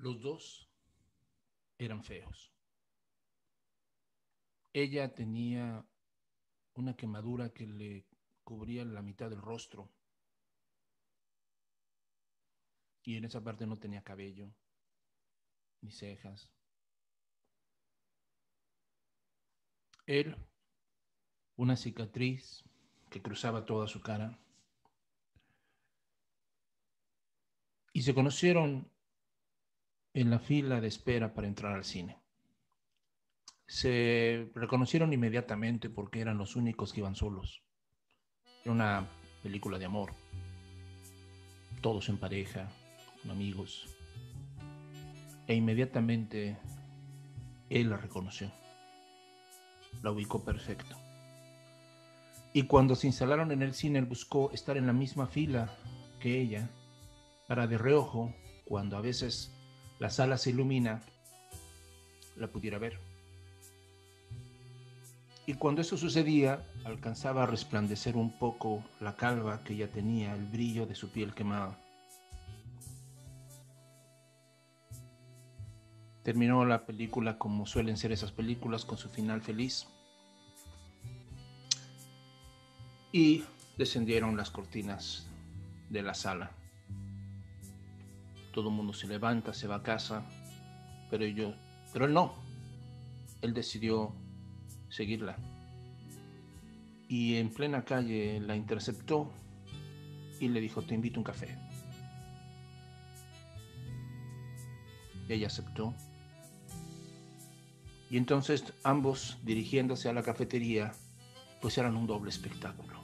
[0.00, 0.66] Los dos
[1.76, 2.50] eran feos.
[4.72, 5.84] Ella tenía
[6.72, 8.06] una quemadura que le
[8.42, 9.90] cubría la mitad del rostro.
[13.02, 14.50] Y en esa parte no tenía cabello,
[15.82, 16.50] ni cejas.
[20.06, 20.34] Él,
[21.56, 22.64] una cicatriz
[23.10, 24.38] que cruzaba toda su cara.
[27.92, 28.90] Y se conocieron
[30.12, 32.18] en la fila de espera para entrar al cine.
[33.66, 37.62] Se reconocieron inmediatamente porque eran los únicos que iban solos.
[38.64, 39.08] Era una
[39.42, 40.12] película de amor.
[41.80, 42.68] Todos en pareja,
[43.22, 43.96] con amigos.
[45.46, 46.58] E inmediatamente
[47.68, 48.50] él la reconoció.
[50.02, 50.96] La ubicó perfecto.
[52.52, 55.72] Y cuando se instalaron en el cine, él buscó estar en la misma fila
[56.18, 56.68] que ella,
[57.46, 58.34] para de reojo,
[58.64, 59.59] cuando a veces
[60.00, 61.02] la sala se ilumina,
[62.36, 62.98] la pudiera ver.
[65.46, 70.46] Y cuando eso sucedía, alcanzaba a resplandecer un poco la calva que ella tenía, el
[70.46, 71.78] brillo de su piel quemada.
[76.22, 79.86] Terminó la película como suelen ser esas películas, con su final feliz.
[83.12, 83.44] Y
[83.76, 85.26] descendieron las cortinas
[85.90, 86.52] de la sala.
[88.52, 90.22] Todo el mundo se levanta, se va a casa,
[91.10, 91.54] pero yo,
[91.92, 92.34] pero él no.
[93.42, 94.14] Él decidió
[94.88, 95.36] seguirla.
[97.08, 99.32] Y en plena calle la interceptó
[100.38, 101.58] y le dijo, te invito a un café.
[105.28, 105.94] Ella aceptó.
[108.10, 110.92] Y entonces ambos, dirigiéndose a la cafetería,
[111.60, 113.00] pues eran un doble espectáculo.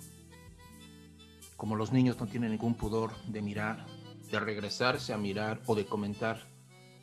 [1.56, 3.86] Como los niños no tienen ningún pudor de mirar,
[4.30, 6.46] de regresarse a mirar o de comentar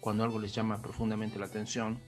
[0.01, 2.01] cuando algo les llama profundamente la atención,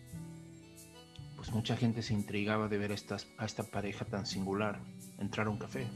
[1.35, 4.81] pues mucha gente se intrigaba de ver a esta pareja tan singular
[5.17, 5.87] entrar a un café.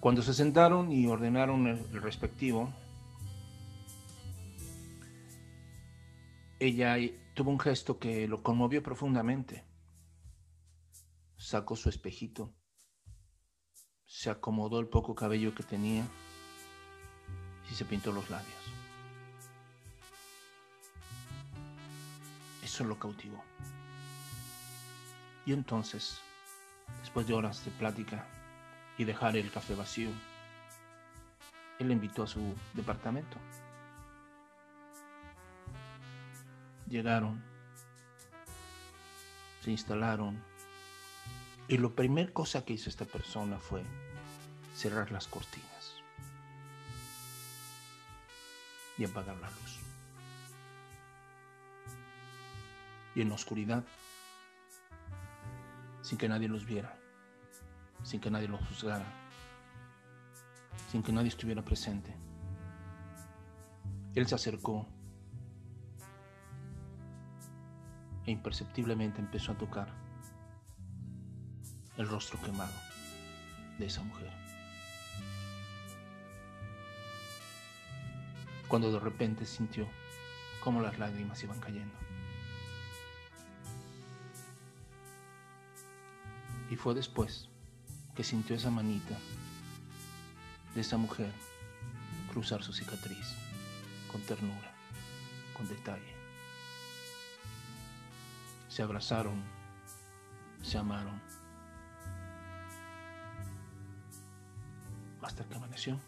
[0.00, 2.72] Cuando se sentaron y ordenaron el respectivo,
[6.58, 6.96] ella
[7.34, 9.64] tuvo un gesto que lo conmovió profundamente.
[11.36, 12.54] Sacó su espejito,
[14.06, 16.06] se acomodó el poco cabello que tenía
[17.76, 18.54] se pintó los labios.
[22.62, 23.44] Eso lo cautivó.
[25.44, 26.22] Y entonces,
[27.02, 28.26] después de horas de plática
[28.96, 30.08] y dejar el café vacío,
[31.78, 33.36] él le invitó a su departamento.
[36.88, 37.44] Llegaron,
[39.60, 40.42] se instalaron
[41.68, 43.82] y la primera cosa que hizo esta persona fue
[44.74, 45.75] cerrar las cortinas
[48.98, 49.78] y apagar la luz.
[53.14, 53.84] Y en la oscuridad,
[56.02, 56.98] sin que nadie los viera,
[58.02, 59.06] sin que nadie los juzgara,
[60.90, 62.14] sin que nadie estuviera presente,
[64.14, 64.86] él se acercó
[68.24, 69.88] e imperceptiblemente empezó a tocar
[71.96, 72.72] el rostro quemado
[73.78, 74.45] de esa mujer.
[78.68, 79.88] Cuando de repente sintió
[80.62, 81.94] cómo las lágrimas iban cayendo.
[86.70, 87.48] Y fue después
[88.16, 89.16] que sintió esa manita
[90.74, 91.32] de esa mujer
[92.32, 93.34] cruzar su cicatriz
[94.10, 94.72] con ternura,
[95.56, 96.14] con detalle.
[98.68, 99.42] Se abrazaron,
[100.62, 101.20] se amaron,
[105.22, 105.98] hasta que amaneció.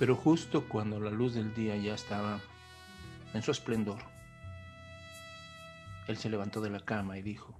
[0.00, 2.40] Pero justo cuando la luz del día ya estaba
[3.34, 4.00] en su esplendor,
[6.08, 7.54] él se levantó de la cama y dijo,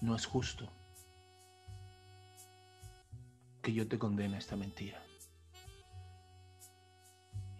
[0.00, 0.68] no es justo
[3.62, 5.00] que yo te condene a esta mentira.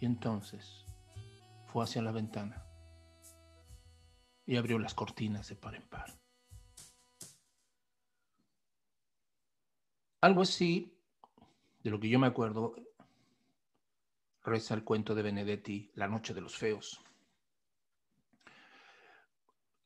[0.00, 0.84] Y entonces
[1.66, 2.66] fue hacia la ventana
[4.46, 6.12] y abrió las cortinas de par en par.
[10.20, 10.97] Algo así,
[11.82, 12.74] de lo que yo me acuerdo,
[14.42, 17.00] reza el cuento de Benedetti, La Noche de los Feos.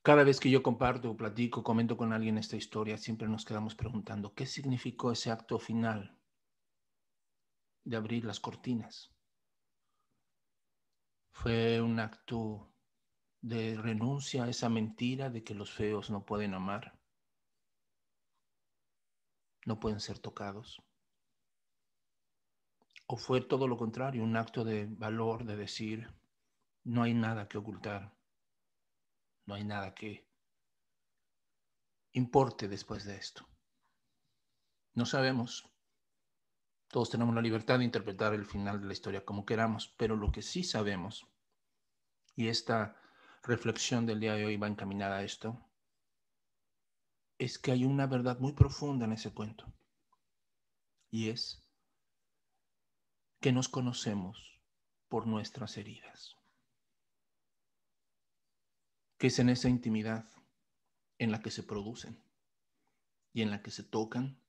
[0.02, 4.34] Cada vez que yo comparto platico, comento con alguien esta historia, siempre nos quedamos preguntando,
[4.34, 6.18] ¿qué significó ese acto final
[7.84, 9.14] de abrir las cortinas?
[11.30, 12.72] Fue un acto
[13.40, 16.98] de renuncia a esa mentira de que los feos no pueden amar,
[19.66, 20.82] no pueden ser tocados.
[23.12, 26.10] ¿O fue todo lo contrario, un acto de valor, de decir,
[26.82, 28.10] no hay nada que ocultar,
[29.44, 30.26] no hay nada que
[32.12, 33.46] importe después de esto?
[34.94, 35.68] No sabemos.
[36.88, 40.32] Todos tenemos la libertad de interpretar el final de la historia como queramos, pero lo
[40.32, 41.26] que sí sabemos,
[42.34, 42.96] y esta
[43.42, 45.62] reflexión del día de hoy va encaminada a esto,
[47.36, 49.70] es que hay una verdad muy profunda en ese cuento.
[51.10, 51.62] Y es
[53.42, 54.60] que nos conocemos
[55.08, 56.38] por nuestras heridas.
[59.18, 60.30] Que es en esa intimidad
[61.18, 62.22] en la que se producen
[63.32, 64.40] y en la que se tocan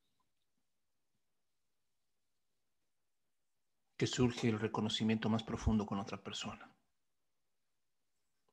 [3.97, 6.71] que surge el reconocimiento más profundo con otra persona.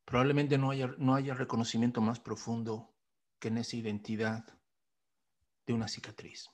[0.06, 2.94] Probablemente no haya, no haya reconocimiento más profundo
[3.38, 4.58] que en esa identidad
[5.66, 6.50] de una cicatriz,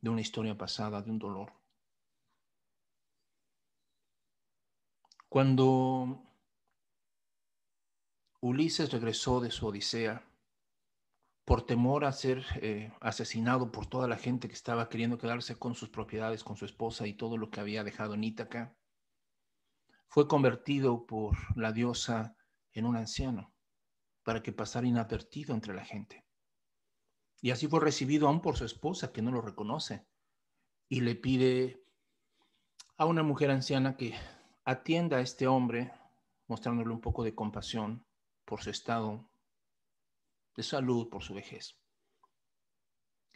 [0.00, 1.52] de una historia pasada, de un dolor.
[5.28, 6.22] Cuando
[8.40, 10.24] Ulises regresó de su Odisea,
[11.44, 15.74] por temor a ser eh, asesinado por toda la gente que estaba queriendo quedarse con
[15.74, 18.76] sus propiedades, con su esposa y todo lo que había dejado en Ítaca,
[20.08, 22.36] fue convertido por la diosa
[22.72, 23.52] en un anciano
[24.22, 26.24] para que pasara inadvertido entre la gente.
[27.40, 30.06] Y así fue recibido aún por su esposa, que no lo reconoce,
[30.88, 31.82] y le pide
[32.96, 34.14] a una mujer anciana que
[34.64, 35.92] atienda a este hombre,
[36.48, 38.06] mostrándole un poco de compasión
[38.44, 39.30] por su estado
[40.56, 41.78] de salud, por su vejez.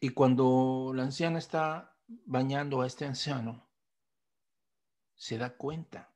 [0.01, 3.71] Y cuando la anciana está bañando a este anciano,
[5.15, 6.15] se da cuenta,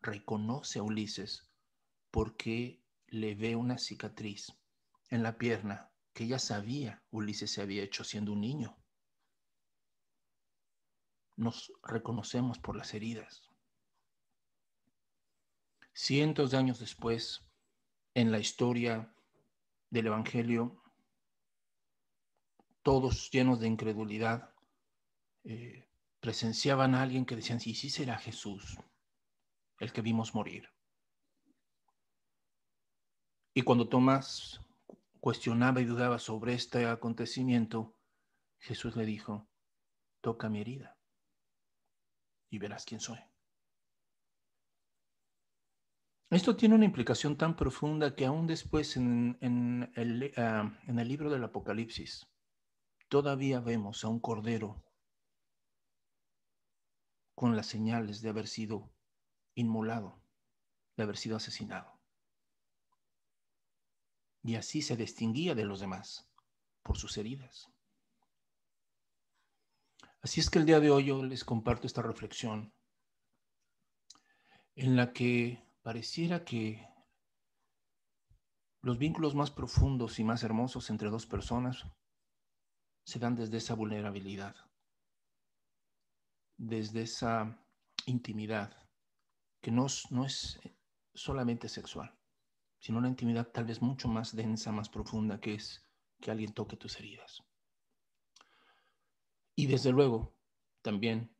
[0.00, 1.50] reconoce a Ulises
[2.10, 4.52] porque le ve una cicatriz
[5.08, 8.76] en la pierna que ya sabía Ulises se había hecho siendo un niño.
[11.36, 13.50] Nos reconocemos por las heridas.
[15.94, 17.42] Cientos de años después,
[18.14, 19.14] en la historia
[19.90, 20.82] del Evangelio,
[22.82, 24.54] todos llenos de incredulidad,
[25.44, 25.88] eh,
[26.20, 28.78] presenciaban a alguien que decían, sí, sí será Jesús,
[29.78, 30.68] el que vimos morir.
[33.54, 34.60] Y cuando Tomás
[35.22, 37.96] cuestionaba y dudaba sobre este acontecimiento,
[38.58, 39.48] Jesús le dijo,
[40.20, 40.98] toca mi herida
[42.50, 43.20] y verás quién soy.
[46.28, 49.38] Esto tiene una implicación tan profunda que aún después en,
[49.94, 52.26] el, ah, en el libro del Apocalipsis
[53.08, 54.84] todavía vemos a un cordero
[57.36, 58.92] con las señales de haber sido
[59.54, 60.20] inmolado,
[60.96, 62.01] de haber sido asesinado.
[64.42, 66.28] Y así se distinguía de los demás
[66.82, 67.68] por sus heridas.
[70.20, 72.72] Así es que el día de hoy yo les comparto esta reflexión
[74.76, 76.88] en la que pareciera que
[78.82, 81.86] los vínculos más profundos y más hermosos entre dos personas
[83.04, 84.56] se dan desde esa vulnerabilidad,
[86.56, 87.58] desde esa
[88.06, 88.76] intimidad,
[89.60, 90.60] que no, no es
[91.14, 92.16] solamente sexual,
[92.82, 95.86] sino una intimidad tal vez mucho más densa, más profunda, que es
[96.20, 97.44] que alguien toque tus heridas.
[99.54, 100.34] Y desde luego,
[100.82, 101.32] también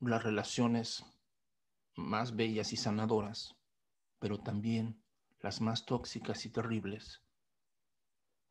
[0.00, 1.04] las relaciones
[1.94, 3.54] más bellas y sanadoras,
[4.18, 5.04] pero también
[5.40, 7.22] las más tóxicas y terribles,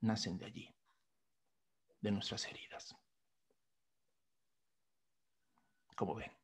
[0.01, 0.75] nacen de allí,
[2.01, 2.95] de nuestras heridas.
[5.95, 6.38] Como ven.